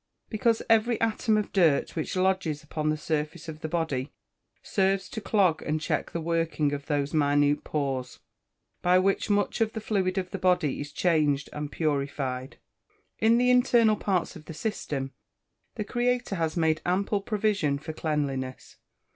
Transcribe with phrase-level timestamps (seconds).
[0.31, 4.11] _Because every atom of dirt which lodges upon the surface of the body
[4.63, 8.17] serves to clog and check the working of those minute pores,
[8.81, 12.57] by which much of the fluid of the body is changed and purified.
[13.19, 15.11] In the internal parts of the system,
[15.75, 18.77] the Creator has made ample provision for cleanliness.